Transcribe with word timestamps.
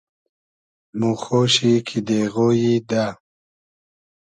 مۉ 0.99 1.15
خۉشی 1.23 1.73
کی 1.87 1.99
دېغۉیی 2.07 2.75
دۂ 2.89 3.05